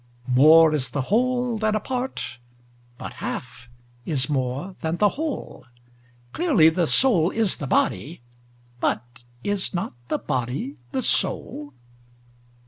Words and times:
More 0.27 0.73
is 0.73 0.89
the 0.89 1.01
whole 1.13 1.59
than 1.59 1.75
a 1.75 1.79
part: 1.79 2.39
but 2.97 3.13
half 3.21 3.69
is 4.03 4.31
more 4.31 4.75
than 4.81 4.97
the 4.97 5.09
whole: 5.09 5.65
Clearly, 6.33 6.69
the 6.69 6.87
soul 6.87 7.29
is 7.29 7.57
the 7.57 7.67
body: 7.67 8.23
but 8.79 9.23
is 9.43 9.75
not 9.75 9.93
the 10.07 10.17
body 10.17 10.77
the 10.91 11.03
soul? 11.03 11.75